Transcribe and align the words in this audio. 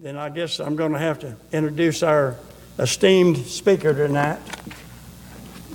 then 0.00 0.16
I 0.16 0.28
guess 0.28 0.60
I'm 0.60 0.76
going 0.76 0.92
to 0.92 0.98
have 0.98 1.18
to 1.20 1.34
introduce 1.50 2.04
our 2.04 2.36
esteemed 2.78 3.36
speaker 3.38 3.92
tonight, 3.92 4.38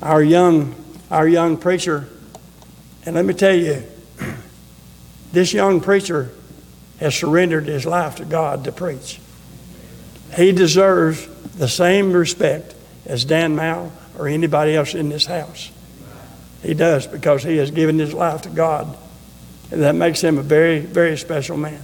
our 0.02 0.24
young, 0.24 0.76
our 1.12 1.28
young 1.28 1.58
preacher. 1.58 2.08
And 3.06 3.16
let 3.16 3.26
me 3.26 3.34
tell 3.34 3.54
you, 3.54 3.84
this 5.34 5.52
young 5.52 5.82
preacher 5.82 6.32
has 7.02 7.14
surrendered 7.14 7.66
his 7.66 7.86
life 7.86 8.16
to 8.16 8.26
God 8.26 8.64
to 8.64 8.72
preach. 8.72 9.20
He 10.38 10.54
deserves 10.54 11.28
the 11.58 11.68
same 11.68 12.14
respect 12.14 12.76
as 13.06 13.26
Dan 13.26 13.58
Mao 13.58 13.92
or 14.18 14.30
anybody 14.30 14.78
else 14.78 14.96
in 14.96 15.10
this 15.10 15.26
house. 15.26 15.70
He 16.62 16.74
does 16.74 17.08
because 17.08 17.44
he 17.44 17.58
has 17.58 17.72
given 17.72 18.00
his 18.00 18.14
life 18.14 18.44
to 18.44 18.50
God. 18.50 18.98
And 19.70 19.82
that 19.82 19.96
makes 19.96 20.22
him 20.22 20.38
a 20.38 20.44
very, 20.44 20.80
very 20.80 21.18
special 21.18 21.58
man. 21.58 21.84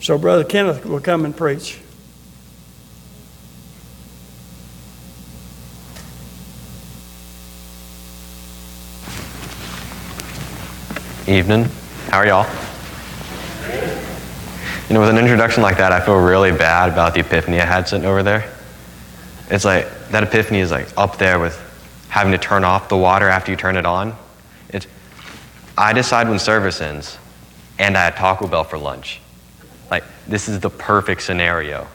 So, 0.00 0.16
Brother 0.16 0.44
Kenneth 0.44 0.86
will 0.86 1.00
come 1.00 1.24
and 1.24 1.36
preach. 1.36 1.80
Evening. 11.26 11.64
How 12.06 12.18
are 12.18 12.26
y'all? 12.26 12.46
You 14.88 14.94
know, 14.94 15.00
with 15.00 15.10
an 15.10 15.18
introduction 15.18 15.62
like 15.62 15.76
that, 15.76 15.92
I 15.92 16.00
feel 16.00 16.18
really 16.18 16.52
bad 16.52 16.90
about 16.90 17.12
the 17.12 17.20
epiphany 17.20 17.60
I 17.60 17.66
had 17.66 17.86
sitting 17.86 18.06
over 18.06 18.22
there. 18.22 18.50
It's 19.50 19.66
like 19.66 19.86
that 20.08 20.22
epiphany 20.22 20.60
is 20.60 20.70
like 20.70 20.88
up 20.96 21.18
there 21.18 21.38
with 21.38 21.58
having 22.08 22.32
to 22.32 22.38
turn 22.38 22.64
off 22.64 22.88
the 22.88 22.96
water 22.96 23.28
after 23.28 23.50
you 23.50 23.56
turn 23.58 23.76
it 23.76 23.84
on. 23.84 24.16
It's, 24.70 24.86
I 25.76 25.92
decide 25.92 26.30
when 26.30 26.38
service 26.38 26.80
ends, 26.80 27.18
and 27.78 27.98
I 27.98 28.04
had 28.04 28.16
Taco 28.16 28.46
Bell 28.46 28.64
for 28.64 28.78
lunch. 28.78 29.20
Like, 29.90 30.04
this 30.26 30.48
is 30.48 30.60
the 30.60 30.70
perfect 30.70 31.22
scenario. 31.22 31.86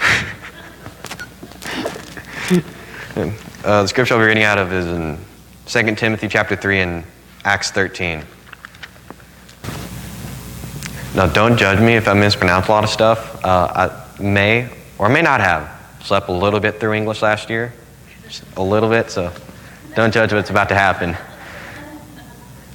uh, 3.16 3.82
the 3.82 3.86
scripture 3.86 4.14
I'll 4.14 4.20
be 4.20 4.26
reading 4.26 4.44
out 4.44 4.58
of 4.58 4.72
is 4.72 4.86
in 4.86 5.18
2 5.66 5.94
Timothy 5.94 6.28
chapter 6.28 6.56
3 6.56 6.80
and 6.80 7.04
Acts 7.44 7.70
13. 7.70 8.24
Now, 11.14 11.26
don't 11.26 11.56
judge 11.56 11.80
me 11.80 11.94
if 11.94 12.06
I 12.06 12.14
mispronounce 12.14 12.68
a 12.68 12.70
lot 12.70 12.84
of 12.84 12.90
stuff. 12.90 13.44
Uh, 13.44 14.02
I 14.18 14.22
may 14.22 14.70
or 14.98 15.08
may 15.08 15.22
not 15.22 15.40
have 15.40 15.70
slept 16.02 16.28
a 16.28 16.32
little 16.32 16.60
bit 16.60 16.80
through 16.80 16.94
English 16.94 17.22
last 17.22 17.50
year, 17.50 17.72
Just 18.24 18.44
a 18.56 18.62
little 18.62 18.88
bit, 18.88 19.10
so 19.10 19.32
don't 19.94 20.12
judge 20.12 20.32
what's 20.32 20.50
about 20.50 20.68
to 20.68 20.74
happen. 20.74 21.16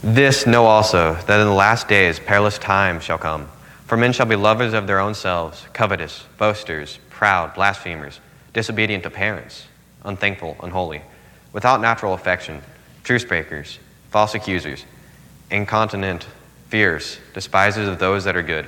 This 0.03 0.45
know 0.45 0.65
also 0.65 1.13
that 1.27 1.39
in 1.39 1.47
the 1.47 1.53
last 1.53 1.87
days 1.87 2.19
perilous 2.19 2.57
times 2.57 3.03
shall 3.03 3.17
come. 3.17 3.47
For 3.85 3.97
men 3.97 4.13
shall 4.13 4.25
be 4.25 4.35
lovers 4.35 4.73
of 4.73 4.87
their 4.87 4.99
own 4.99 5.13
selves, 5.13 5.65
covetous, 5.73 6.23
boasters, 6.37 6.99
proud, 7.09 7.53
blasphemers, 7.53 8.19
disobedient 8.53 9.03
to 9.03 9.09
parents, 9.09 9.67
unthankful, 10.03 10.55
unholy, 10.63 11.01
without 11.51 11.81
natural 11.81 12.13
affection, 12.13 12.61
truce 13.03 13.25
breakers, 13.25 13.79
false 14.09 14.33
accusers, 14.35 14.85
incontinent, 15.51 16.25
fierce, 16.69 17.19
despisers 17.33 17.87
of 17.87 17.99
those 17.99 18.23
that 18.23 18.35
are 18.35 18.43
good, 18.43 18.67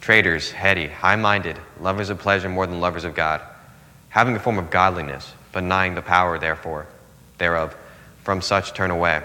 traitors, 0.00 0.50
heady, 0.50 0.88
high 0.88 1.16
minded, 1.16 1.56
lovers 1.80 2.10
of 2.10 2.18
pleasure 2.18 2.48
more 2.48 2.66
than 2.66 2.80
lovers 2.80 3.04
of 3.04 3.14
God, 3.14 3.40
having 4.08 4.34
a 4.34 4.40
form 4.40 4.58
of 4.58 4.70
godliness, 4.70 5.32
but 5.52 5.60
denying 5.60 5.94
the 5.94 6.02
power 6.02 6.38
therefore 6.38 6.86
thereof. 7.38 7.74
From 8.24 8.42
such 8.42 8.74
turn 8.74 8.90
away. 8.90 9.22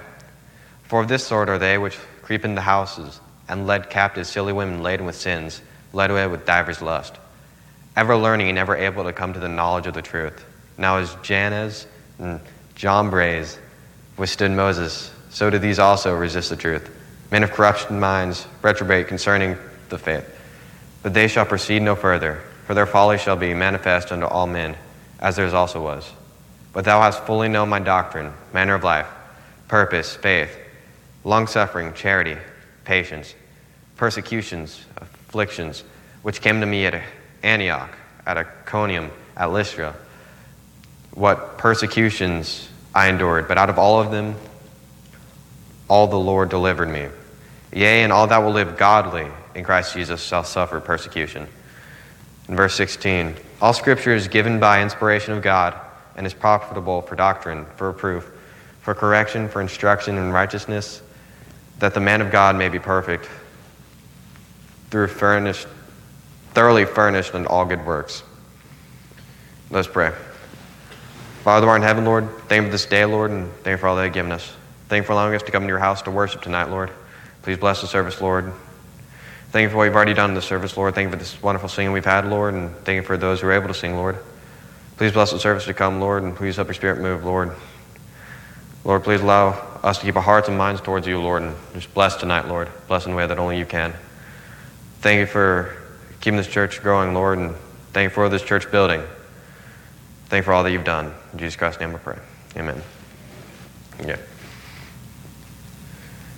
For 0.84 1.02
of 1.02 1.08
this 1.08 1.26
sort 1.26 1.50
are 1.50 1.60
they 1.60 1.78
which 1.78 1.98
creep 2.22 2.46
into 2.46 2.62
houses 2.62 3.20
and 3.48 3.68
led 3.68 3.90
captive 3.90 4.28
silly 4.28 4.54
women 4.54 4.82
laden 4.82 5.06
with 5.06 5.16
sins, 5.16 5.62
led 5.94 6.12
away 6.12 6.28
with 6.28 6.46
divers 6.46 6.82
lust, 6.82 7.16
ever 7.96 8.16
learning 8.16 8.48
and 8.48 8.56
never 8.56 8.76
able 8.76 9.04
to 9.04 9.14
come 9.14 9.34
to 9.34 9.40
the 9.40 9.48
knowledge 9.48 9.88
of 9.88 9.94
the 9.94 10.02
truth. 10.02 10.46
Now 10.78 10.98
as 10.98 11.16
Jannes 11.24 11.88
and 12.20 12.40
Jambres 12.76 13.58
withstood 14.18 14.52
Moses, 14.52 15.12
so 15.30 15.50
do 15.50 15.60
these 15.60 15.80
also 15.80 16.16
resist 16.16 16.50
the 16.50 16.56
truth. 16.56 16.90
Men 17.32 17.44
of 17.44 17.52
corruption 17.52 18.00
minds 18.00 18.48
reprobate 18.62 19.08
concerning 19.08 19.58
the 19.90 19.98
faith. 19.98 20.30
But 21.04 21.14
they 21.14 21.28
shall 21.28 21.46
proceed 21.46 21.82
no 21.82 21.96
further, 21.96 22.42
for 22.66 22.74
their 22.74 22.86
folly 22.86 23.18
shall 23.18 23.36
be 23.36 23.54
manifest 23.54 24.12
unto 24.12 24.26
all 24.26 24.48
men, 24.48 24.76
as 25.20 25.36
theirs 25.36 25.54
also 25.54 25.82
was. 25.82 26.12
But 26.74 26.86
thou 26.86 27.02
hast 27.02 27.24
fully 27.24 27.48
known 27.48 27.70
my 27.70 27.80
doctrine, 27.80 28.34
manner 28.54 28.76
of 28.76 28.84
life, 28.84 29.08
purpose, 29.68 30.16
faith, 30.16 30.58
longsuffering, 31.24 31.94
charity, 31.94 32.38
patience, 32.86 33.36
persecutions, 33.98 34.86
afflictions, 34.98 35.84
which 36.22 36.42
came 36.42 36.62
to 36.62 36.66
me 36.66 36.86
at 36.86 37.02
Antioch, 37.44 37.90
at 38.26 38.38
Iconium, 38.38 39.12
at 39.36 39.52
Lystra. 39.52 39.96
What 41.14 41.58
persecutions 41.58 42.70
I 42.94 43.10
endured, 43.10 43.48
but 43.48 43.58
out 43.58 43.70
of 43.70 43.78
all 43.78 44.00
of 44.00 44.12
them, 44.12 44.36
all 45.88 46.08
the 46.08 46.20
Lord 46.20 46.50
delivered 46.50 46.90
me. 46.90 47.08
Yea, 47.74 48.04
and 48.04 48.14
all 48.14 48.28
that 48.28 48.38
will 48.40 48.52
live 48.52 48.78
godly 48.78 49.28
in 49.54 49.64
Christ 49.64 49.94
Jesus 49.94 50.24
shall 50.24 50.44
suffer 50.44 50.80
persecution. 50.80 51.48
In 52.48 52.56
verse 52.56 52.76
16, 52.76 53.36
all 53.62 53.74
scripture 53.74 54.14
is 54.14 54.28
given 54.28 54.60
by 54.60 54.82
inspiration 54.82 55.34
of 55.34 55.42
God 55.42 55.80
and 56.16 56.26
is 56.26 56.34
profitable 56.34 57.02
for 57.02 57.16
doctrine, 57.16 57.66
for 57.76 57.88
reproof, 57.88 58.32
for 58.82 58.94
correction, 58.94 59.50
for 59.50 59.62
instruction 59.62 60.18
in 60.18 60.32
righteousness, 60.32 61.02
that 61.80 61.94
the 61.94 62.00
man 62.00 62.22
of 62.22 62.32
God 62.32 62.56
may 62.56 62.70
be 62.70 62.80
perfect, 62.80 63.30
through 64.90 65.08
furnished, 65.08 65.68
thoroughly 66.54 66.86
furnished 66.86 67.34
unto 67.36 67.50
all 67.50 67.66
good 67.66 67.86
works. 67.86 68.24
Let's 69.70 69.88
pray. 69.88 70.14
Father, 71.44 71.66
who 71.66 71.70
art 71.70 71.82
in 71.82 71.88
heaven, 71.88 72.06
Lord, 72.06 72.30
thank 72.48 72.64
you 72.64 72.68
for 72.68 72.72
this 72.72 72.86
day, 72.86 73.06
Lord, 73.06 73.32
and 73.32 73.52
thank 73.64 73.74
you 73.74 73.78
for 73.78 73.88
all 73.88 73.96
that 73.98 74.06
you've 74.06 74.14
given 74.14 74.32
us. 74.32 74.52
Thank 74.88 75.04
you 75.04 75.08
for 75.08 75.14
allowing 75.14 75.36
us 75.36 75.44
to 75.44 75.52
come 75.52 75.64
to 75.64 75.68
your 75.68 75.80
house 75.80 76.02
to 76.04 76.12
worship 76.12 76.42
tonight, 76.42 76.70
Lord. 76.70 76.92
Please 77.42 77.58
bless 77.58 77.82
the 77.82 77.88
service, 77.88 78.22
Lord. 78.22 78.52
Thank 79.52 79.64
you 79.64 79.70
for 79.70 79.78
what 79.78 79.84
you've 79.86 79.96
already 79.96 80.14
done 80.14 80.32
in 80.32 80.36
the 80.36 80.42
service, 80.42 80.76
Lord. 80.76 80.96
Thank 80.96 81.08
you 81.08 81.12
for 81.12 81.18
this 81.18 81.42
wonderful 81.42 81.70
singing 81.70 81.92
we've 81.92 82.06
had, 82.06 82.28
Lord, 82.28 82.54
and 82.54 82.76
thank 82.78 82.98
you 82.98 83.04
for 83.04 83.18
those 83.18 83.42
who 83.42 83.48
are 83.48 83.54
able 83.54 83.68
to 83.68 83.74
sing, 83.74 83.96
Lord. 83.96 84.18
Please 84.98 85.12
bless 85.12 85.32
the 85.32 85.40
service 85.40 85.66
to 85.66 85.74
come, 85.74 86.00
Lord, 86.00 86.24
and 86.24 86.36
please 86.36 86.56
help 86.56 86.68
your 86.68 86.74
spirit 86.74 87.00
move, 87.00 87.26
Lord. 87.26 87.56
Lord, 88.84 89.04
please 89.04 89.22
allow 89.22 89.52
us 89.86 90.00
to 90.00 90.06
keep 90.06 90.16
our 90.16 90.22
hearts 90.22 90.48
and 90.48 90.58
minds 90.58 90.82
towards 90.82 91.08
you, 91.08 91.22
Lord, 91.22 91.44
and 91.44 91.56
just 91.74 91.94
bless 91.94 92.16
tonight, 92.16 92.48
Lord. 92.48 92.70
Bless 92.88 93.06
in 93.06 93.14
a 93.14 93.16
way 93.16 93.28
that 93.28 93.40
only 93.40 93.58
you 93.58 93.66
can. 93.66 93.94
Thank 95.00 95.20
you 95.20 95.26
for 95.28 95.78
keeping 96.20 96.38
this 96.38 96.48
church 96.48 96.82
growing, 96.82 97.14
Lord, 97.14 97.38
and 97.38 97.56
thank 97.94 98.10
you 98.10 98.14
for 98.14 98.28
this 98.28 98.42
church 98.42 98.72
building. 98.72 99.02
Thank 100.26 100.42
you 100.42 100.46
for 100.46 100.54
all 100.54 100.64
that 100.64 100.72
you've 100.72 100.84
done. 100.84 101.14
In 101.34 101.40
Jesus 101.40 101.56
Christ's 101.56 101.80
name 101.80 101.94
we 101.94 102.00
pray. 102.00 102.18
Amen. 102.58 102.82
Yeah. 104.04 104.18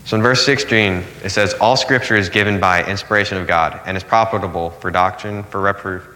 So 0.07 0.15
in 0.15 0.21
verse 0.21 0.45
16, 0.45 1.03
it 1.23 1.29
says, 1.31 1.53
All 1.55 1.75
scripture 1.75 2.15
is 2.15 2.29
given 2.29 2.59
by 2.59 2.85
inspiration 2.85 3.37
of 3.37 3.45
God 3.45 3.81
and 3.85 3.97
is 3.97 4.03
profitable 4.03 4.69
for 4.69 4.89
doctrine, 4.89 5.43
for 5.43 5.59
reproof, 5.59 6.07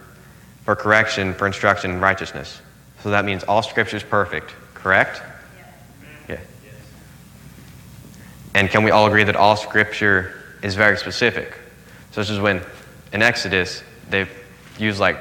for 0.64 0.74
correction, 0.74 1.34
for 1.34 1.46
instruction 1.46 1.90
in 1.90 2.00
righteousness. 2.00 2.62
So 3.02 3.10
that 3.10 3.24
means 3.24 3.44
all 3.44 3.62
scripture 3.62 3.96
is 3.96 4.02
perfect, 4.02 4.54
correct? 4.74 5.20
Yeah. 6.26 6.40
And 8.54 8.68
can 8.70 8.84
we 8.84 8.90
all 8.90 9.06
agree 9.06 9.24
that 9.24 9.36
all 9.36 9.56
scripture 9.56 10.34
is 10.62 10.74
very 10.74 10.96
specific? 10.96 11.58
This 12.12 12.30
is 12.30 12.38
when 12.38 12.62
in 13.12 13.22
Exodus, 13.22 13.82
they 14.10 14.26
use 14.78 15.00
like 15.00 15.18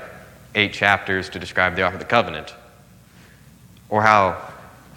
eight 0.55 0.73
chapters 0.73 1.29
to 1.29 1.39
describe 1.39 1.75
the 1.75 1.83
Ark 1.83 1.93
of 1.93 1.99
the 1.99 2.05
Covenant. 2.05 2.53
Or 3.89 4.01
how 4.01 4.41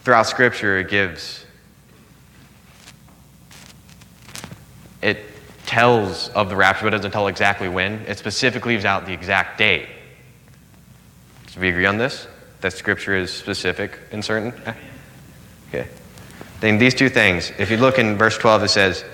throughout 0.03 0.27
scripture 0.27 0.79
it 0.79 0.89
gives 0.89 1.45
it 5.03 5.19
tells 5.67 6.29
of 6.31 6.49
the 6.49 6.57
rapture, 6.57 6.85
but 6.85 6.95
it 6.95 6.97
doesn't 6.97 7.11
tell 7.11 7.29
exactly 7.29 7.69
when. 7.69 8.01
It 8.07 8.19
specifically 8.19 8.75
leaves 8.75 8.85
out 8.85 9.07
the 9.07 9.13
exact 9.13 9.59
date. 9.59 9.87
So 11.49 11.61
we 11.61 11.69
agree 11.69 11.87
on 11.87 11.99
this? 11.99 12.27
That 12.63 12.73
Scripture 12.73 13.15
is 13.15 13.33
specific 13.33 13.99
and 14.11 14.25
certain? 14.25 14.55
Okay. 15.69 15.89
Then 16.65 16.79
these 16.79 16.95
two 16.95 17.11
things, 17.11 17.53
if 17.59 17.71
you 17.71 17.77
look 17.77 17.99
in 17.99 18.17
verse 18.17 18.39
12, 18.39 18.63
it 18.63 18.69
says, 18.69 19.05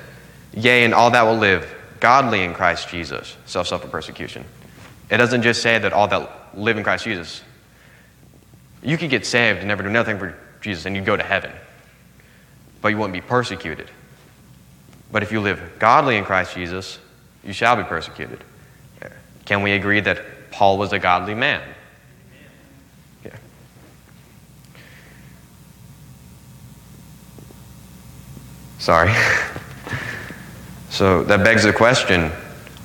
Yea, 0.55 0.85
and 0.85 0.94
all 0.94 1.11
that 1.11 1.23
will 1.23 1.37
live 1.37 1.69
godly 1.99 2.44
in 2.44 2.55
Christ 2.55 2.88
Jesus, 2.88 3.37
self 3.44 3.67
suffer 3.67 3.88
persecution. 3.88 4.44
It 5.11 5.17
doesn't 5.17 5.43
just 5.43 5.61
say 5.61 5.76
that 5.76 5.93
all 5.93 6.06
that 6.06 6.56
live 6.56 6.76
in 6.76 6.85
Christ 6.85 7.02
Jesus. 7.02 7.43
You 8.85 8.97
could 8.97 9.11
get 9.11 9.26
saved 9.26 9.58
and 9.58 9.67
never 9.67 9.82
do 9.82 9.88
nothing 9.88 10.17
for 10.17 10.38
Jesus 10.61 10.87
and 10.87 10.94
you'd 10.94 11.05
go 11.05 11.17
to 11.17 11.25
heaven, 11.25 11.50
but 12.82 12.91
you 12.91 12.99
wouldn't 12.99 13.14
be 13.14 13.20
persecuted. 13.20 13.91
But 15.11 15.25
if 15.25 15.32
you 15.32 15.41
live 15.41 15.61
godly 15.81 16.19
in 16.19 16.25
Christ 16.25 16.55
Jesus, 16.55 17.00
you 17.43 17.53
shall 17.53 17.75
be 17.75 17.82
persecuted. 17.82 18.44
Can 19.44 19.64
we 19.64 19.73
agree 19.73 19.99
that 19.99 20.53
Paul 20.53 20.79
was 20.79 20.93
a 20.93 21.00
godly 21.00 21.35
man? 21.35 21.62
Sorry. 28.91 29.15
so 30.91 31.23
that 31.23 31.45
begs 31.45 31.63
the 31.63 31.73
question 31.73 32.33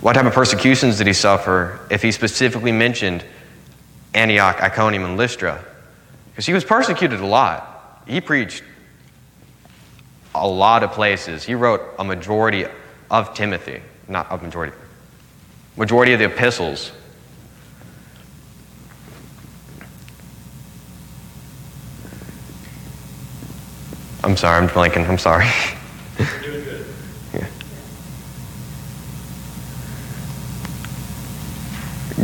What 0.02 0.14
type 0.14 0.28
of 0.28 0.34
persecutions 0.34 1.00
did 1.00 1.08
he 1.08 1.14
suffer 1.14 1.80
if 1.90 2.04
he 2.04 2.12
specifically 2.12 2.72
mentioned 2.72 3.26
Antioch, 4.14 4.62
Iconium, 4.62 5.04
and 5.04 5.18
Lystra? 5.18 5.66
Because 6.30 6.46
he 6.46 6.54
was 6.54 6.64
persecuted 6.64 7.22
a 7.22 7.26
lot. 7.26 8.04
He 8.06 8.22
preached 8.22 8.62
a 10.36 10.48
lot 10.48 10.84
of 10.84 10.92
places. 10.92 11.44
He 11.44 11.56
wrote 11.56 11.82
a 11.98 12.04
majority 12.04 12.68
of 13.10 13.34
Timothy, 13.34 13.82
not 14.08 14.28
a 14.30 14.38
majority, 14.38 14.78
majority 15.76 16.14
of 16.14 16.20
the 16.20 16.26
epistles. 16.26 16.92
I'm 24.24 24.38
sorry, 24.38 24.64
I'm 24.64 24.70
blanking. 24.70 25.10
I'm 25.10 25.18
sorry. 25.18 25.48
Doing 26.18 26.64
good. 26.64 26.86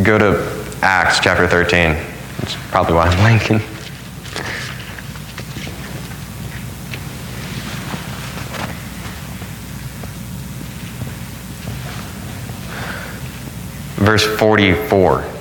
Go 0.03 0.17
to 0.17 0.77
Acts 0.81 1.19
chapter 1.19 1.47
13. 1.47 1.93
That's 2.39 2.55
probably 2.71 2.93
why 2.95 3.03
I'm 3.03 3.39
blanking. 3.39 3.59
Verse 13.97 14.25
44. 14.39 15.40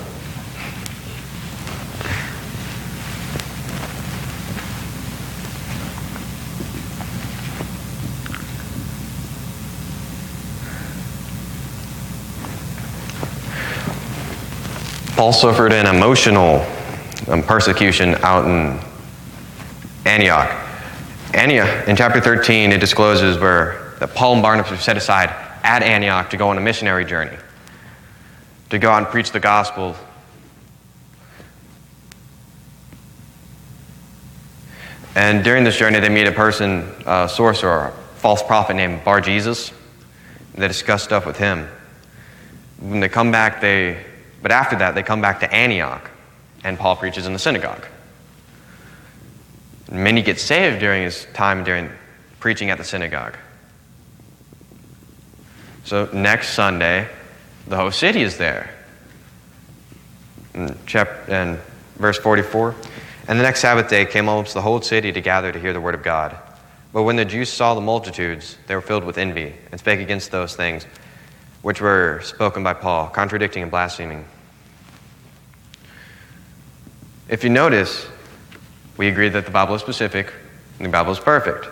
Paul 15.21 15.33
suffered 15.33 15.71
an 15.71 15.85
emotional 15.85 16.65
um, 17.27 17.43
persecution 17.43 18.15
out 18.23 18.43
in 18.45 18.79
Antioch. 20.03 20.49
Antioch, 21.35 21.87
in 21.87 21.95
chapter 21.95 22.19
13, 22.19 22.71
it 22.71 22.79
discloses 22.79 23.37
where 23.37 23.93
that 23.99 24.15
Paul 24.15 24.33
and 24.33 24.41
Barnabas 24.41 24.71
were 24.71 24.77
set 24.77 24.97
aside 24.97 25.29
at 25.61 25.83
Antioch 25.83 26.31
to 26.31 26.37
go 26.37 26.49
on 26.49 26.57
a 26.57 26.59
missionary 26.59 27.05
journey, 27.05 27.37
to 28.71 28.79
go 28.79 28.89
out 28.89 29.03
and 29.03 29.07
preach 29.11 29.31
the 29.31 29.39
gospel. 29.39 29.95
And 35.13 35.43
during 35.43 35.63
this 35.63 35.77
journey, 35.77 35.99
they 35.99 36.09
meet 36.09 36.25
a 36.25 36.31
person, 36.31 36.91
a 37.05 37.29
sorcerer, 37.29 37.89
a 37.89 37.91
false 38.15 38.41
prophet 38.41 38.73
named 38.73 39.03
Bar 39.03 39.21
Jesus. 39.21 39.71
They 40.55 40.67
discuss 40.67 41.03
stuff 41.03 41.27
with 41.27 41.37
him. 41.37 41.69
When 42.79 43.01
they 43.01 43.07
come 43.07 43.31
back, 43.31 43.61
they 43.61 44.03
but 44.41 44.51
after 44.51 44.77
that, 44.77 44.95
they 44.95 45.03
come 45.03 45.21
back 45.21 45.39
to 45.41 45.53
Antioch, 45.53 46.09
and 46.63 46.77
Paul 46.77 46.95
preaches 46.95 47.27
in 47.27 47.33
the 47.33 47.39
synagogue. 47.39 47.85
Many 49.91 50.21
get 50.21 50.39
saved 50.39 50.79
during 50.79 51.03
his 51.03 51.27
time 51.33 51.63
during 51.63 51.89
preaching 52.39 52.69
at 52.69 52.77
the 52.77 52.83
synagogue. 52.83 53.37
So 55.83 56.09
next 56.13 56.49
Sunday, 56.49 57.07
the 57.67 57.77
whole 57.77 57.91
city 57.91 58.21
is 58.21 58.37
there. 58.37 58.73
Mm, 60.53 60.69
in, 60.69 60.77
chapter, 60.85 61.33
in 61.33 61.59
verse 61.97 62.17
44, 62.17 62.75
and 63.27 63.39
the 63.39 63.43
next 63.43 63.61
Sabbath 63.61 63.89
day 63.89 64.05
came 64.05 64.27
almost 64.27 64.53
the 64.53 64.61
whole 64.61 64.81
city 64.81 65.11
to 65.11 65.21
gather 65.21 65.51
to 65.51 65.59
hear 65.59 65.73
the 65.73 65.81
word 65.81 65.95
of 65.95 66.03
God. 66.03 66.37
But 66.93 67.03
when 67.03 67.15
the 67.15 67.25
Jews 67.25 67.49
saw 67.49 67.73
the 67.73 67.81
multitudes, 67.81 68.57
they 68.67 68.75
were 68.75 68.81
filled 68.81 69.03
with 69.03 69.17
envy 69.17 69.53
and 69.71 69.79
spake 69.79 69.99
against 69.99 70.31
those 70.31 70.55
things 70.55 70.85
which 71.61 71.81
were 71.81 72.21
spoken 72.23 72.63
by 72.63 72.73
Paul, 72.73 73.07
contradicting 73.07 73.61
and 73.61 73.71
blaspheming. 73.71 74.25
If 77.29 77.43
you 77.43 77.49
notice, 77.49 78.07
we 78.97 79.07
agree 79.07 79.29
that 79.29 79.45
the 79.45 79.51
Bible 79.51 79.75
is 79.75 79.81
specific 79.81 80.33
and 80.77 80.85
the 80.85 80.89
Bible 80.89 81.11
is 81.11 81.19
perfect. 81.19 81.67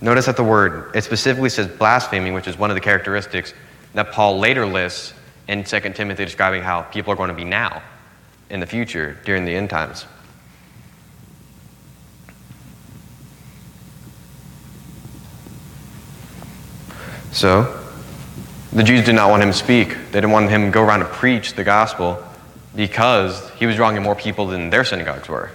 Notice 0.00 0.26
that 0.26 0.36
the 0.36 0.44
word, 0.44 0.94
it 0.94 1.02
specifically 1.02 1.48
says 1.48 1.66
blaspheming, 1.66 2.34
which 2.34 2.46
is 2.46 2.56
one 2.56 2.70
of 2.70 2.74
the 2.74 2.80
characteristics 2.80 3.54
that 3.94 4.12
Paul 4.12 4.38
later 4.38 4.66
lists 4.66 5.14
in 5.48 5.64
2 5.64 5.80
Timothy 5.94 6.24
describing 6.24 6.62
how 6.62 6.82
people 6.82 7.12
are 7.12 7.16
going 7.16 7.30
to 7.30 7.34
be 7.34 7.44
now 7.44 7.82
in 8.50 8.60
the 8.60 8.66
future 8.66 9.16
during 9.24 9.44
the 9.44 9.54
end 9.54 9.70
times. 9.70 10.06
So, 17.32 17.77
the 18.72 18.82
Jews 18.82 19.04
did 19.04 19.14
not 19.14 19.30
want 19.30 19.42
him 19.42 19.50
to 19.50 19.56
speak. 19.56 19.88
They 19.88 20.20
didn't 20.20 20.30
want 20.30 20.50
him 20.50 20.66
to 20.66 20.70
go 20.70 20.82
around 20.82 21.02
and 21.02 21.10
preach 21.10 21.54
the 21.54 21.64
gospel 21.64 22.22
because 22.76 23.50
he 23.52 23.66
was 23.66 23.76
drawing 23.76 23.96
in 23.96 24.02
more 24.02 24.14
people 24.14 24.46
than 24.46 24.70
their 24.70 24.84
synagogues 24.84 25.28
were. 25.28 25.50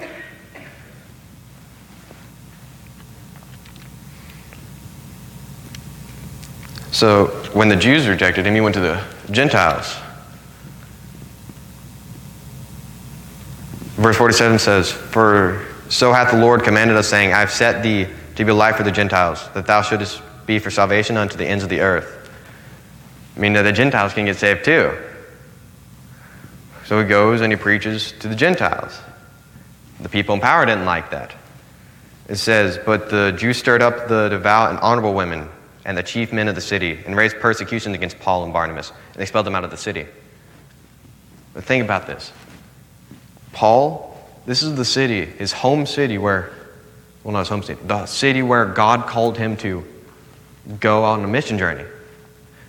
So 6.92 7.28
when 7.54 7.70
the 7.70 7.76
Jews 7.76 8.08
rejected 8.08 8.46
him, 8.46 8.54
he 8.54 8.62
went 8.62 8.76
to 8.76 8.82
the 8.82 9.04
Gentiles. 9.32 9.96
Verse 13.96 14.18
47 14.18 14.60
says, 14.60 14.92
For 14.92 15.66
so 15.90 16.14
hath 16.14 16.32
the 16.32 16.38
Lord 16.38 16.64
commanded 16.64 16.98
us, 16.98 17.08
saying, 17.08 17.34
I 17.34 17.40
have 17.40 17.52
set 17.52 17.84
thee 17.84 18.08
to 18.36 18.46
be 18.46 18.52
a 18.52 18.54
light 18.54 18.76
for 18.76 18.84
the 18.84 18.92
Gentiles, 18.92 19.48
that 19.54 19.68
thou 19.68 19.82
shouldest 19.82 20.22
be 20.46 20.60
for 20.60 20.72
salvation 20.72 21.18
unto 21.18 21.38
the 21.38 21.46
ends 21.46 21.64
of 21.64 21.70
the 21.70 21.82
earth. 21.82 22.23
I 23.36 23.40
mean, 23.40 23.54
the 23.54 23.72
Gentiles 23.72 24.14
can 24.14 24.26
get 24.26 24.38
saved 24.38 24.66
too. 24.66 24.96
So 26.86 27.00
he 27.00 27.08
goes 27.08 27.42
and 27.42 27.52
he 27.52 27.58
preaches 27.58 28.12
to 28.20 28.28
the 28.28 28.36
Gentiles. 28.36 29.00
The 30.00 30.10
people 30.10 30.36
in 30.36 30.42
power 30.42 30.66
didn't 30.66 30.86
like 30.86 31.12
that. 31.12 31.34
It 32.28 32.36
says, 32.36 32.80
But 32.86 33.10
the 33.10 33.32
Jews 33.32 33.58
stirred 33.58 33.82
up 33.82 34.08
the 34.08 34.30
devout 34.30 34.72
and 34.72 34.80
honorable 34.80 35.14
women 35.14 35.50
and 35.86 35.98
the 35.98 36.04
chief 36.04 36.32
men 36.32 36.48
of 36.48 36.56
the 36.56 36.62
city 36.62 37.00
and 37.06 37.16
raised 37.16 37.40
persecution 37.40 37.94
against 37.96 38.20
Paul 38.20 38.44
and 38.44 38.54
Barnabas, 38.54 38.90
and 38.90 39.16
they 39.16 39.24
expelled 39.24 39.46
them 39.46 39.56
out 39.56 39.64
of 39.64 39.72
the 39.72 39.78
city. 39.78 40.06
But 41.54 41.64
think 41.64 41.84
about 41.84 42.08
this 42.08 42.32
Paul, 43.54 44.18
this 44.46 44.64
is 44.64 44.76
the 44.76 44.86
city, 44.86 45.26
his 45.26 45.52
home 45.52 45.86
city 45.86 46.18
where, 46.18 46.52
well, 47.24 47.34
not 47.34 47.40
his 47.40 47.50
home 47.50 47.64
city, 47.64 47.82
the 47.86 48.06
city 48.06 48.42
where 48.42 48.66
God 48.66 49.08
called 49.08 49.38
him 49.38 49.58
to 49.58 49.86
go 50.80 51.04
on 51.04 51.24
a 51.24 51.28
mission 51.28 51.58
journey. 51.58 51.86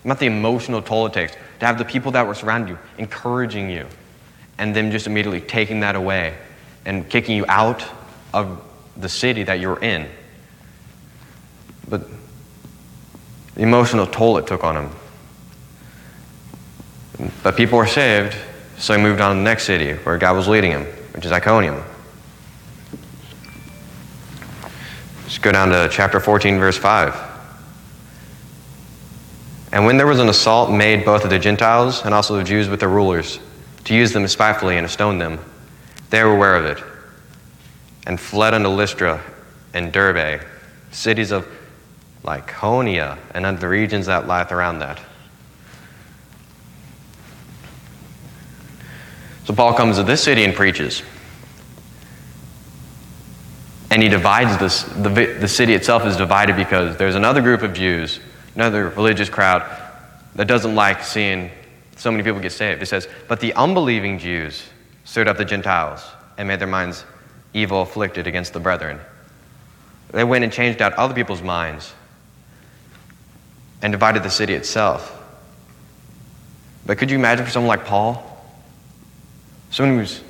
Not 0.05 0.19
the 0.19 0.27
emotional 0.27 0.83
toll 0.83 1.07
it 1.07 1.15
takes 1.15 1.33
to 1.61 1.67
have 1.67 1.79
the 1.79 1.85
people 1.85 2.13
that 2.13 2.27
were 2.27 2.35
surrounding 2.35 2.75
you 2.75 2.79
encouraging 2.99 3.71
you 3.71 3.87
and 4.59 4.77
them 4.77 4.91
just 4.91 5.07
immediately 5.07 5.41
taking 5.41 5.81
that 5.81 5.97
away 5.97 6.37
and 6.85 7.09
kicking 7.09 7.37
you 7.37 7.45
out 7.49 7.85
of 8.33 8.63
the 8.97 9.09
city 9.09 9.43
that 9.45 9.61
you're 9.61 9.83
in. 9.83 10.07
But 11.89 12.07
the 13.55 13.63
emotional 13.63 14.07
toll 14.07 14.39
it 14.39 14.47
took 14.47 14.63
on 14.63 14.77
him. 14.77 14.91
But 17.43 17.57
people 17.57 17.79
were 17.79 17.87
saved, 17.87 18.37
so 18.77 18.97
he 18.97 19.03
moved 19.03 19.21
on 19.21 19.31
to 19.31 19.37
the 19.37 19.43
next 19.43 19.65
city 19.65 19.93
where 19.93 20.19
God 20.19 20.37
was 20.37 20.49
leading 20.49 20.73
him, 20.73 20.85
which 21.15 21.25
is 21.25 21.33
Iconium. 21.33 21.83
Let's 25.23 25.39
go 25.39 25.53
down 25.53 25.71
to 25.71 25.89
chapter 25.91 26.21
14, 26.21 26.59
verse 26.59 26.77
5. 26.77 27.34
And 29.75 29.85
when 29.85 29.97
there 29.97 30.07
was 30.07 30.21
an 30.21 30.29
assault 30.29 30.71
made 30.71 31.05
both 31.05 31.25
of 31.25 31.31
the 31.31 31.39
Gentiles 31.41 32.05
and 32.05 32.15
also 32.15 32.37
the 32.37 32.45
Jews 32.45 32.69
with 32.69 32.79
their 32.79 32.89
rulers, 32.89 33.41
to 33.87 33.95
use 33.95 34.13
them 34.13 34.29
spitefully 34.29 34.77
and 34.77 34.87
to 34.87 34.93
stone 34.93 35.19
them, 35.19 35.41
they 36.11 36.23
were 36.23 36.33
aware 36.33 36.55
of 36.55 36.65
it, 36.65 36.81
and 38.07 38.21
fled 38.21 38.55
unto 38.55 38.69
Lystra 38.69 39.21
and 39.75 39.93
Derbe, 39.93 40.41
cities 40.93 41.33
of 41.33 41.49
Lycaonia, 42.23 43.19
and 43.35 43.45
unto 43.45 43.63
the 43.63 43.69
regions 43.69 44.07
that 44.07 44.29
lieth 44.29 44.53
around 44.53 44.79
that. 44.79 45.01
So 49.43 49.55
Paul 49.55 49.75
comes 49.75 49.97
to 49.97 50.05
this 50.05 50.23
city 50.23 50.45
and 50.45 50.55
preaches. 50.55 51.03
And 53.91 54.01
he 54.01 54.09
divides 54.09 54.57
this, 54.59 54.85
the, 54.85 55.37
the 55.41 55.49
city 55.49 55.75
itself 55.75 56.07
is 56.07 56.17
divided 56.17 56.55
because 56.55 56.97
there's 56.97 57.17
another 57.17 57.43
group 57.43 57.63
of 57.63 57.75
Jews 57.75 58.21
another 58.55 58.89
religious 58.91 59.29
crowd 59.29 59.63
that 60.35 60.47
doesn't 60.47 60.75
like 60.75 61.03
seeing 61.03 61.51
so 61.97 62.11
many 62.11 62.23
people 62.23 62.41
get 62.41 62.53
saved. 62.53 62.83
It 62.83 62.87
says, 62.87 63.09
But 63.29 63.41
the 63.41 63.53
unbelieving 63.55 64.19
Jews 64.19 64.65
stirred 65.05 65.29
up 65.29 65.37
the 65.37 65.45
Gentiles 65.45 66.03
and 66.37 66.49
made 66.49 66.59
their 66.61 66.69
minds 66.69 67.05
evil 67.53 67.83
afflicted 67.83 68.27
against 68.27 68.53
the 68.53 68.61
brethren. 68.61 68.99
They 70.11 70.25
went 70.25 70.45
and 70.45 70.53
changed 70.53 70.83
out 70.83 70.93
other 70.95 71.15
people's 71.15 71.43
minds 71.43 71.93
and 73.83 73.93
divided 73.93 74.23
the 74.23 74.31
city 74.31 74.55
itself. 74.55 75.21
But 76.87 76.99
could 76.99 77.11
you 77.11 77.19
imagine 77.19 77.45
for 77.45 77.51
someone 77.51 77.69
like 77.69 77.87
Paul? 77.87 78.31
Someone 79.71 79.99
whose 79.99 80.23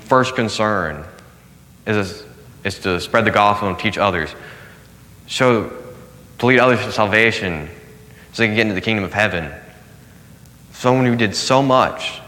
first 0.00 0.34
concern 0.34 1.04
is, 1.86 2.24
is 2.64 2.78
to 2.80 3.00
spread 3.00 3.24
the 3.24 3.30
gospel 3.30 3.68
and 3.68 3.78
teach 3.78 3.98
others, 3.98 4.34
show 5.26 5.70
to 6.38 6.46
lead 6.46 6.58
others 6.58 6.80
to 6.80 6.92
salvation 6.92 7.68
so 8.32 8.42
they 8.42 8.48
can 8.48 8.56
get 8.56 8.62
into 8.62 8.74
the 8.74 8.80
kingdom 8.80 9.04
of 9.04 9.12
heaven. 9.12 9.52
someone 10.72 11.06
who 11.06 11.16
did 11.16 11.34
so 11.34 11.62
much. 11.62 12.20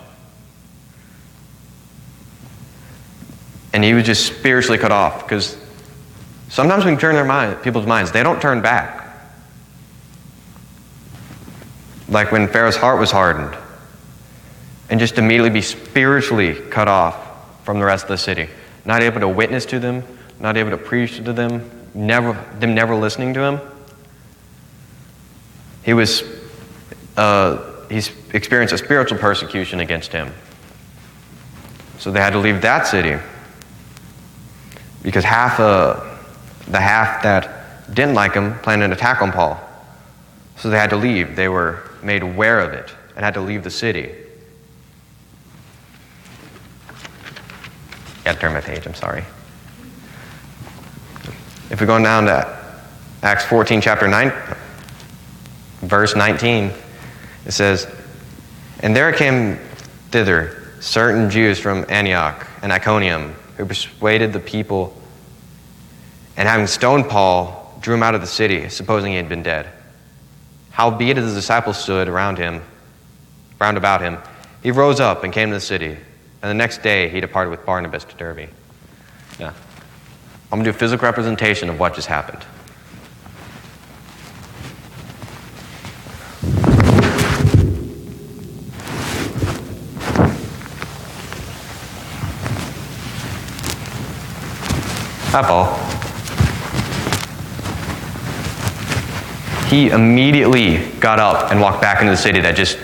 And 3.74 3.84
he 3.84 3.92
was 3.92 4.04
just 4.04 4.26
spiritually 4.26 4.78
cut 4.78 4.90
off 4.90 5.24
because 5.24 5.56
sometimes 6.48 6.84
when 6.84 6.96
turn 6.96 7.14
their 7.14 7.26
mind, 7.26 7.62
people's 7.62 7.86
minds, 7.86 8.10
they 8.10 8.22
don't 8.22 8.40
turn 8.40 8.62
back. 8.62 9.06
Like 12.08 12.32
when 12.32 12.48
Pharaoh's 12.48 12.76
heart 12.76 12.98
was 12.98 13.10
hardened, 13.10 13.54
and 14.90 14.98
just 14.98 15.18
immediately 15.18 15.50
be 15.50 15.60
spiritually 15.60 16.54
cut 16.54 16.88
off 16.88 17.64
from 17.64 17.78
the 17.78 17.84
rest 17.84 18.04
of 18.04 18.08
the 18.08 18.18
city. 18.18 18.48
Not 18.84 19.02
able 19.02 19.20
to 19.20 19.28
witness 19.28 19.66
to 19.66 19.78
them, 19.78 20.02
not 20.40 20.56
able 20.56 20.70
to 20.70 20.78
preach 20.78 21.16
to 21.16 21.32
them, 21.34 21.70
never, 21.92 22.32
them 22.58 22.74
never 22.74 22.94
listening 22.94 23.34
to 23.34 23.40
him. 23.40 23.60
He 25.88 25.94
was, 25.94 26.22
uh, 27.16 27.86
he's 27.88 28.12
experienced 28.34 28.74
a 28.74 28.76
spiritual 28.76 29.16
persecution 29.16 29.80
against 29.80 30.12
him. 30.12 30.30
So 31.98 32.10
they 32.12 32.20
had 32.20 32.34
to 32.34 32.38
leave 32.38 32.60
that 32.60 32.86
city 32.86 33.16
because 35.02 35.24
half, 35.24 35.58
uh, 35.58 35.98
the 36.66 36.78
half 36.78 37.22
that 37.22 37.94
didn't 37.94 38.14
like 38.14 38.34
him 38.34 38.58
planned 38.58 38.82
an 38.82 38.92
attack 38.92 39.22
on 39.22 39.32
Paul. 39.32 39.58
So 40.58 40.68
they 40.68 40.76
had 40.76 40.90
to 40.90 40.96
leave. 40.96 41.36
They 41.36 41.48
were 41.48 41.82
made 42.02 42.22
aware 42.22 42.60
of 42.60 42.74
it 42.74 42.92
and 43.16 43.24
had 43.24 43.32
to 43.32 43.40
leave 43.40 43.64
the 43.64 43.70
city. 43.70 44.14
Got 48.24 48.34
to 48.34 48.38
turn 48.38 48.52
my 48.52 48.60
page, 48.60 48.86
I'm 48.86 48.92
sorry. 48.92 49.24
If 51.70 51.80
we 51.80 51.86
go 51.86 51.98
down 51.98 52.26
to 52.26 52.58
Acts 53.22 53.46
14, 53.46 53.80
chapter 53.80 54.06
9, 54.06 54.30
verse 55.88 56.14
19, 56.14 56.70
it 57.46 57.52
says, 57.52 57.88
And 58.80 58.94
there 58.94 59.12
came 59.12 59.56
thither 60.10 60.72
certain 60.80 61.30
Jews 61.30 61.58
from 61.58 61.84
Antioch 61.88 62.46
and 62.62 62.72
Iconium 62.72 63.34
who 63.56 63.64
persuaded 63.64 64.32
the 64.32 64.40
people, 64.40 64.94
and 66.36 66.48
having 66.48 66.66
stoned 66.66 67.08
Paul, 67.08 67.76
drew 67.80 67.94
him 67.94 68.02
out 68.02 68.14
of 68.14 68.20
the 68.20 68.26
city, 68.26 68.68
supposing 68.68 69.12
he 69.12 69.16
had 69.16 69.28
been 69.28 69.42
dead. 69.42 69.68
Howbeit, 70.70 71.18
as 71.18 71.32
the 71.34 71.40
disciples 71.40 71.76
stood 71.76 72.06
around 72.06 72.38
him, 72.38 72.62
round 73.60 73.76
about 73.76 74.00
him, 74.00 74.18
he 74.62 74.70
rose 74.70 75.00
up 75.00 75.24
and 75.24 75.32
came 75.32 75.48
to 75.48 75.54
the 75.54 75.60
city. 75.60 75.96
And 76.40 76.50
the 76.50 76.54
next 76.54 76.82
day 76.82 77.08
he 77.08 77.20
departed 77.20 77.50
with 77.50 77.66
Barnabas 77.66 78.04
to 78.04 78.16
Derbe. 78.16 78.48
Yeah. 79.40 79.52
I'm 80.52 80.58
going 80.58 80.64
to 80.64 80.70
do 80.70 80.76
a 80.76 80.78
physical 80.78 81.04
representation 81.04 81.68
of 81.68 81.80
what 81.80 81.94
just 81.94 82.06
happened. 82.06 82.44
Hi, 95.30 95.42
Paul. 95.42 95.66
He 99.68 99.90
immediately 99.90 100.90
got 101.00 101.18
up 101.18 101.52
and 101.52 101.60
walked 101.60 101.82
back 101.82 102.00
into 102.00 102.12
the 102.12 102.16
city 102.16 102.40
that 102.40 102.56
just 102.56 102.78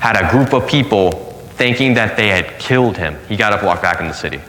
had 0.00 0.16
a 0.16 0.28
group 0.28 0.52
of 0.52 0.68
people 0.68 1.12
thinking 1.52 1.94
that 1.94 2.16
they 2.16 2.26
had 2.26 2.58
killed 2.58 2.96
him. 2.96 3.16
He 3.28 3.36
got 3.36 3.52
up, 3.52 3.62
walked 3.62 3.82
back 3.82 4.00
in 4.00 4.08
the 4.08 4.12
city. 4.12 4.40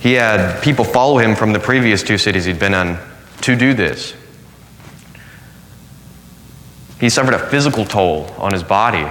He 0.00 0.14
had 0.14 0.60
people 0.60 0.84
follow 0.84 1.18
him 1.18 1.36
from 1.36 1.52
the 1.52 1.60
previous 1.60 2.02
two 2.02 2.18
cities 2.18 2.44
he'd 2.44 2.58
been 2.58 2.74
in 2.74 2.98
to 3.42 3.54
do 3.54 3.72
this. 3.72 4.14
He 6.98 7.08
suffered 7.08 7.34
a 7.34 7.46
physical 7.50 7.84
toll 7.84 8.24
on 8.36 8.52
his 8.52 8.64
body. 8.64 9.08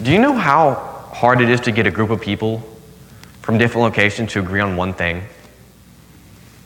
Do 0.00 0.12
you 0.12 0.20
know 0.20 0.34
how 0.34 0.91
hard 1.22 1.40
it 1.40 1.48
is 1.48 1.60
to 1.60 1.70
get 1.70 1.86
a 1.86 1.90
group 1.92 2.10
of 2.10 2.20
people 2.20 2.60
from 3.42 3.56
different 3.56 3.84
locations 3.84 4.32
to 4.32 4.40
agree 4.40 4.58
on 4.58 4.74
one 4.74 4.92
thing? 4.92 5.22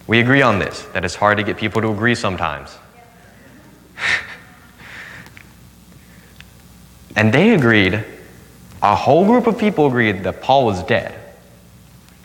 We 0.07 0.19
agree 0.19 0.41
on 0.41 0.59
this, 0.59 0.81
that 0.95 1.05
it's 1.05 1.15
hard 1.15 1.37
to 1.37 1.45
get 1.45 1.59
people 1.59 1.83
to 1.83 1.91
agree 1.91 2.15
sometimes. 2.15 2.75
and 7.17 7.35
they 7.35 7.53
agreed, 7.53 8.03
a 8.81 8.97
whole 8.97 9.27
group 9.27 9.47
of 9.47 9.59
people 9.59 9.89
agreed 9.89 10.25
that 10.25 10.41
Paul 10.41 10.65
was 10.65 10.83
dead. 10.85 11.15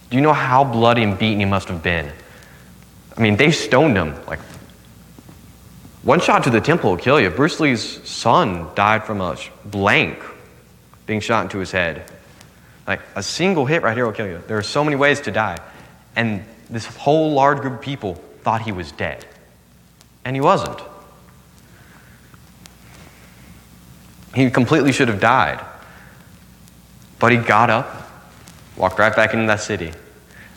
Do 0.10 0.16
you 0.16 0.22
know 0.22 0.32
how 0.32 0.64
bloody 0.64 1.04
and 1.04 1.20
beaten 1.20 1.42
he 1.42 1.46
must 1.46 1.68
have 1.68 1.84
been? 1.84 2.10
I 3.18 3.20
mean, 3.20 3.36
they 3.36 3.52
stoned 3.52 3.98
him. 3.98 4.16
Like, 4.26 4.40
one 6.04 6.22
shot 6.22 6.46
to 6.46 6.50
the 6.50 6.62
temple 6.62 6.92
will 6.92 6.98
kill 6.98 7.20
you. 7.20 7.30
Bruce 7.30 7.60
Lee's 7.60 8.08
son 8.08 8.70
died 8.74 9.04
from 9.04 9.20
a 9.20 9.36
blank 9.66 10.24
being 11.06 11.20
shot 11.20 11.44
into 11.44 11.58
his 11.58 11.74
head. 11.74 12.10
Like, 12.92 13.00
a 13.16 13.24
single 13.24 13.66
hit 13.66 13.84
right 13.84 13.96
here 13.96 14.06
will 14.06 14.12
kill 14.12 14.28
you. 14.28 14.44
There 14.48 14.58
are 14.58 14.62
so 14.62 14.84
many 14.84 14.98
ways 14.98 15.22
to 15.22 15.32
die. 15.32 15.58
And 16.18 16.44
this 16.70 16.86
whole 16.86 17.32
large 17.32 17.60
group 17.60 17.76
of 17.76 17.82
people 17.82 18.16
thought 18.42 18.64
he 18.64 18.74
was 18.74 18.92
dead. 18.92 19.26
And 20.26 20.36
he 20.36 20.42
wasn't. 20.42 20.78
He 24.36 24.50
completely 24.52 24.92
should 24.92 25.08
have 25.08 25.22
died. 25.22 25.64
But 27.18 27.32
he 27.32 27.38
got 27.38 27.70
up, 27.70 28.12
walked 28.76 29.00
right 29.00 29.16
back 29.16 29.34
into 29.34 29.48
that 29.48 29.62
city. 29.62 29.94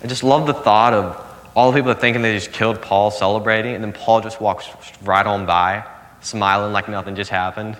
I 0.03 0.09
just 0.09 0.25
love 0.25 0.49
the 0.49 0.55
thought 0.55 0.93
of 0.93 1.25
all 1.55 1.71
the 1.71 1.79
people 1.79 1.95
that 1.95 2.01
thinking 2.01 2.21
they 2.21 2.35
just 2.35 2.51
killed 2.51 2.83
Paul 2.83 3.13
celebrating, 3.13 3.77
and 3.77 3.85
then 3.85 3.93
Paul 3.93 4.23
just 4.23 4.41
walks 4.41 4.69
right 5.03 5.25
on 5.25 5.47
by, 5.47 5.85
smiling 6.21 6.73
like 6.73 6.89
nothing 6.89 7.15
just 7.15 7.31
happened. 7.31 7.77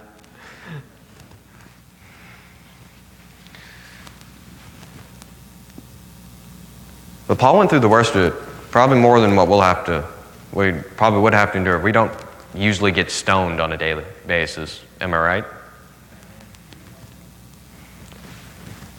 But 7.35 7.41
Paul 7.41 7.59
went 7.59 7.69
through 7.69 7.81
the 7.81 7.89
worst 7.89 8.15
of 8.15 8.33
it, 8.33 8.35
probably 8.71 9.01
more 9.01 9.19
than 9.19 9.35
what 9.35 9.49
we'll 9.49 9.61
have 9.61 9.85
to, 9.87 10.07
we 10.53 10.71
probably 10.71 11.19
would 11.19 11.33
have 11.33 11.51
to 11.51 11.59
endure. 11.59 11.81
We 11.81 11.91
don't 11.91 12.13
usually 12.55 12.93
get 12.93 13.11
stoned 13.11 13.61
on 13.61 13.73
a 13.73 13.77
daily 13.77 14.05
basis. 14.25 14.81
Am 15.01 15.13
I 15.13 15.19
right? 15.19 15.45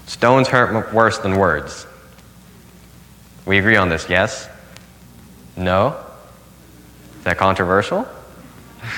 Stones 0.08 0.50
hurt 0.50 0.94
worse 0.94 1.18
than 1.20 1.38
words. 1.38 1.88
We 3.46 3.58
agree 3.58 3.77
on 3.77 3.88
this, 3.88 4.10
yes? 4.10 4.50
No? 5.56 5.96
Is 7.20 7.24
that 7.24 7.38
controversial? 7.38 8.06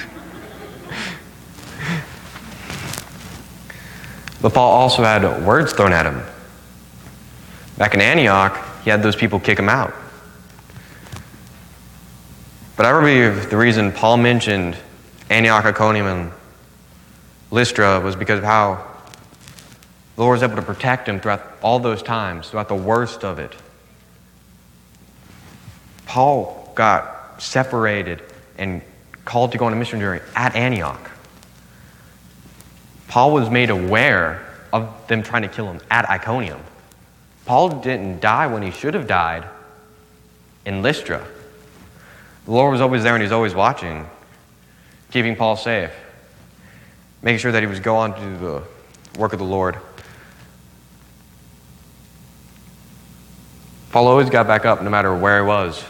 but 4.42 4.52
Paul 4.52 4.72
also 4.72 5.04
had 5.04 5.46
words 5.46 5.74
thrown 5.74 5.94
at 5.94 6.08
him. 6.08 6.24
Back 7.78 7.94
in 7.94 8.02
Antioch, 8.02 8.64
he 8.88 8.92
had 8.92 9.04
those 9.04 9.18
people 9.18 9.38
kick 9.38 9.60
him 9.60 9.68
out. 9.68 9.94
But 12.78 12.86
I 12.86 12.98
believe 12.98 13.50
the 13.50 13.58
reason 13.58 13.92
Paul 13.92 14.16
mentioned 14.16 14.78
Antioch, 15.30 15.66
Iconium, 15.66 16.06
and 16.06 16.32
Lystra 17.52 18.00
was 18.00 18.16
because 18.16 18.38
of 18.38 18.46
how 18.46 18.82
the 20.16 20.22
Lord 20.22 20.36
was 20.36 20.44
able 20.44 20.56
to 20.56 20.62
protect 20.62 21.10
him 21.10 21.20
throughout 21.20 21.46
all 21.62 21.80
those 21.80 22.02
times, 22.02 22.50
throughout 22.50 22.70
the 22.70 22.76
worst 22.76 23.26
of 23.26 23.40
it. 23.40 23.54
Paul 26.06 26.72
got 26.74 27.42
separated 27.42 28.24
and 28.58 28.82
called 29.26 29.52
to 29.52 29.58
go 29.58 29.66
on 29.66 29.74
a 29.74 29.76
mission 29.76 30.00
journey 30.00 30.22
at 30.34 30.56
Antioch. 30.56 31.12
Paul 33.10 33.34
was 33.34 33.50
made 33.50 33.70
aware 33.70 34.48
of 34.72 35.08
them 35.10 35.24
trying 35.24 35.42
to 35.42 35.50
kill 35.50 35.70
him 35.70 35.82
at 35.92 36.10
Iconium. 36.10 36.62
Paul 37.48 37.70
didn't 37.70 38.20
die 38.20 38.46
when 38.48 38.62
he 38.62 38.72
should 38.72 38.94
have 38.94 39.08
died 39.08 39.48
in 40.66 40.82
Lystra. 40.82 41.26
The 42.44 42.52
Lord 42.52 42.74
was 42.74 42.82
always 42.82 43.04
there 43.04 43.16
and 43.16 43.22
he 43.22 43.26
was 43.26 43.32
always 43.32 43.56
watching, 43.56 44.06
keeping 45.12 45.34
Paul 45.34 45.56
safe, 45.56 45.92
making 47.22 47.40
sure 47.40 47.54
that 47.54 47.64
he 47.64 47.68
was 47.68 47.80
going 47.80 48.14
to 48.14 48.20
do 48.20 48.38
the 48.38 48.64
work 49.18 49.32
of 49.32 49.40
the 49.40 49.46
Lord. 49.46 49.78
Paul 53.92 54.08
always 54.08 54.30
got 54.30 54.46
back 54.46 54.66
up 54.66 54.84
no 54.84 54.90
matter 54.90 55.16
where 55.16 55.42
he 55.42 55.48
was. 55.48 55.82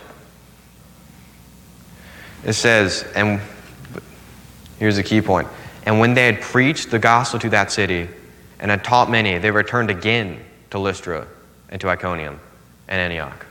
It 2.46 2.54
says, 2.54 3.04
and 3.16 3.42
here's 4.78 4.98
the 4.98 5.04
key 5.04 5.22
point. 5.22 5.48
And 5.88 6.00
when 6.00 6.14
they 6.14 6.28
had 6.28 6.40
preached 6.40 6.92
the 6.92 7.00
gospel 7.00 7.40
to 7.40 7.50
that 7.50 7.72
city 7.72 8.08
and 8.60 8.70
had 8.70 8.84
taught 8.84 9.10
many, 9.10 9.40
they 9.40 9.50
returned 9.50 9.90
again 9.90 10.40
to 10.70 10.78
Lystra 10.78 11.26
and 11.70 11.80
to 11.82 11.90
Iconium 11.90 12.40
and 12.88 13.00
Antioch. 13.00 13.46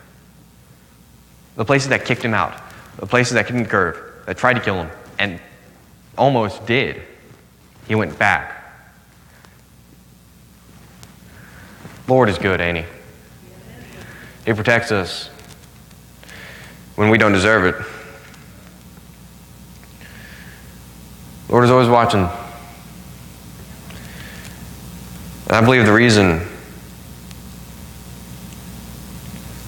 The 1.57 1.65
places 1.65 1.89
that 1.89 2.05
kicked 2.05 2.23
him 2.23 2.35
out, 2.35 2.61
the 2.99 3.07
places 3.07 3.35
that 3.35 3.47
couldn't 3.47 3.67
curve, 3.67 4.25
that 4.27 4.37
tried 4.37 4.55
to 4.55 4.61
kill 4.61 4.83
him, 4.83 4.91
and 5.19 5.41
almost 6.17 6.67
did. 6.67 7.03
He 7.89 7.95
went 7.95 8.19
back. 8.19 8.53
Lord 12.09 12.29
is 12.29 12.39
good, 12.39 12.61
ain't 12.61 12.79
he? 12.79 12.85
He 14.45 14.53
protects 14.53 14.93
us 14.93 15.29
when 16.95 17.11
we 17.11 17.19
don't 17.19 17.33
deserve 17.33 17.65
it. 17.65 17.75
Lord 21.49 21.65
is 21.65 21.71
always 21.71 21.89
watching. 21.89 22.29
And 25.47 25.53
I 25.53 25.61
believe 25.61 25.87
the 25.87 25.93
reason 25.93 26.47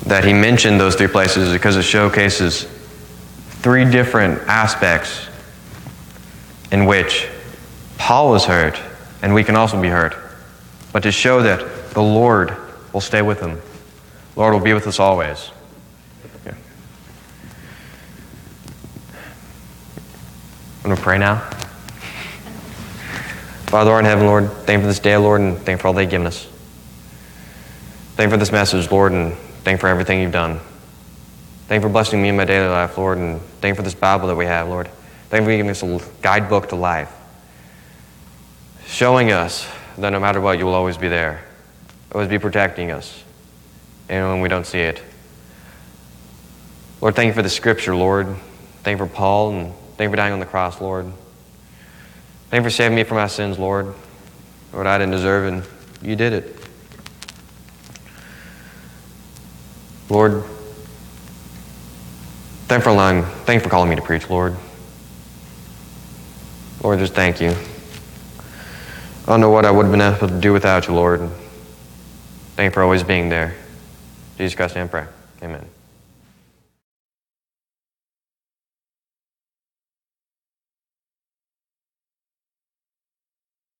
that 0.08 0.24
he 0.24 0.32
mentioned 0.32 0.80
those 0.80 0.94
three 0.94 1.06
places 1.06 1.52
because 1.52 1.76
it 1.76 1.82
showcases 1.82 2.64
three 3.60 3.84
different 3.84 4.40
aspects 4.48 5.28
in 6.72 6.86
which 6.86 7.28
Paul 7.98 8.30
was 8.30 8.46
hurt, 8.46 8.80
and 9.22 9.34
we 9.34 9.44
can 9.44 9.54
also 9.54 9.80
be 9.80 9.88
hurt. 9.88 10.16
But 10.92 11.02
to 11.02 11.12
show 11.12 11.42
that 11.42 11.92
the 11.92 12.02
Lord 12.02 12.56
will 12.94 13.02
stay 13.02 13.20
with 13.20 13.40
him, 13.40 13.60
Lord 14.34 14.54
will 14.54 14.60
be 14.60 14.72
with 14.72 14.86
us 14.86 14.98
always. 14.98 15.50
I'm 20.84 20.94
going 20.94 20.96
to 20.96 21.02
pray 21.02 21.18
now. 21.18 21.40
Father, 23.66 23.90
Lord 23.90 24.00
in 24.00 24.04
heaven, 24.06 24.26
Lord, 24.26 24.50
thank 24.64 24.78
you 24.78 24.84
for 24.84 24.86
this 24.86 25.00
day, 25.00 25.18
Lord, 25.18 25.42
and 25.42 25.56
thank 25.58 25.76
you 25.76 25.82
for 25.82 25.88
all 25.88 25.92
that 25.92 26.02
you've 26.02 26.10
given 26.10 26.26
us. 26.26 26.48
Thank 28.16 28.28
you 28.28 28.30
for 28.30 28.36
this 28.38 28.52
message, 28.52 28.90
Lord, 28.90 29.12
and 29.12 29.36
thank 29.68 29.76
you 29.76 29.80
for 29.80 29.88
everything 29.88 30.22
you've 30.22 30.32
done. 30.32 30.58
Thank 31.66 31.82
you 31.82 31.88
for 31.90 31.92
blessing 31.92 32.22
me 32.22 32.30
in 32.30 32.38
my 32.38 32.46
daily 32.46 32.68
life, 32.68 32.96
Lord, 32.96 33.18
and 33.18 33.38
thank 33.60 33.72
you 33.72 33.76
for 33.76 33.82
this 33.82 33.92
Bible 33.94 34.26
that 34.28 34.34
we 34.34 34.46
have, 34.46 34.66
Lord. 34.66 34.88
Thank 35.28 35.42
you 35.42 35.44
for 35.44 35.50
giving 35.50 35.70
us 35.70 35.82
a 35.82 36.00
guidebook 36.22 36.70
to 36.70 36.74
life, 36.74 37.12
showing 38.86 39.30
us 39.30 39.68
that 39.98 40.08
no 40.08 40.20
matter 40.20 40.40
what, 40.40 40.58
you 40.58 40.64
will 40.64 40.72
always 40.72 40.96
be 40.96 41.08
there, 41.08 41.44
always 42.12 42.30
be 42.30 42.38
protecting 42.38 42.92
us, 42.92 43.22
even 44.08 44.26
when 44.30 44.40
we 44.40 44.48
don't 44.48 44.64
see 44.64 44.78
it. 44.78 45.02
Lord, 47.02 47.14
thank 47.14 47.26
you 47.26 47.34
for 47.34 47.42
the 47.42 47.50
scripture, 47.50 47.94
Lord. 47.94 48.26
Thank 48.84 48.98
you 48.98 49.06
for 49.06 49.12
Paul, 49.12 49.50
and 49.50 49.74
thank 49.98 50.08
you 50.08 50.12
for 50.12 50.16
dying 50.16 50.32
on 50.32 50.40
the 50.40 50.46
cross, 50.46 50.80
Lord. 50.80 51.12
Thank 52.48 52.62
you 52.62 52.70
for 52.70 52.74
saving 52.74 52.96
me 52.96 53.04
from 53.04 53.18
my 53.18 53.26
sins, 53.26 53.58
Lord. 53.58 53.94
Lord, 54.72 54.86
I 54.86 54.96
didn't 54.96 55.12
deserve 55.12 55.44
it, 55.44 55.56
and 55.58 55.62
you 56.00 56.16
did 56.16 56.32
it. 56.32 56.67
Lord, 60.08 60.42
thank 62.66 62.82
for 62.82 62.90
allowing, 62.90 63.24
thank 63.44 63.62
for 63.62 63.68
calling 63.68 63.90
me 63.90 63.96
to 63.96 64.02
preach, 64.02 64.28
Lord. 64.30 64.56
Lord, 66.82 66.98
just 66.98 67.14
thank 67.14 67.40
you. 67.40 67.50
I 67.50 69.26
don't 69.26 69.40
know 69.40 69.50
what 69.50 69.66
I 69.66 69.70
would 69.70 69.84
have 69.84 69.92
been 69.92 70.00
able 70.00 70.28
to 70.28 70.40
do 70.40 70.52
without 70.52 70.88
you, 70.88 70.94
Lord. 70.94 71.20
Thank 72.56 72.70
you 72.70 72.74
for 72.74 72.82
always 72.82 73.02
being 73.02 73.28
there. 73.28 73.54
Jesus 74.38 74.54
Christ, 74.54 74.76
I 74.76 74.86
pray. 74.86 75.06
Amen. 75.42 75.77